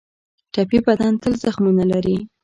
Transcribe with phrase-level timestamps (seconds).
[0.53, 2.17] ټپي بدن تل زخمونه لري.